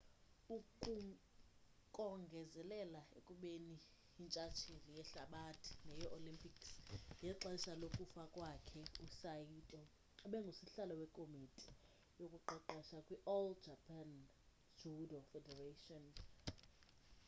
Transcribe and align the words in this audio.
ukongezelela 1.93 3.01
ekubeni 3.17 3.75
yintshtsheli 4.15 4.89
yehlabathi 4.97 5.71
neyee-olympics 5.85 6.69
ngexesha 7.21 7.73
lokufa 7.81 8.23
kwakhe 8.35 8.81
usaito 9.05 9.81
ebengusihlalo 10.25 10.93
wekomiti 11.01 11.71
yokuqeqesha 12.19 12.97
kwi-all 13.07 13.49
japan 13.65 14.09
judo 14.79 15.19
federation 15.31 16.03